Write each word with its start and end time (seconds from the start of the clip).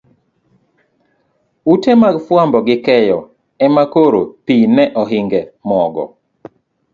Ute 1.73 1.91
mag 2.03 2.15
fuambo 2.25 2.57
gi 2.67 2.75
keyo 2.85 3.17
ema 3.65 3.83
koro 3.93 4.21
pi 4.45 4.55
ne 4.75 4.83
ohinge 5.01 5.41
mogo. 5.67 6.03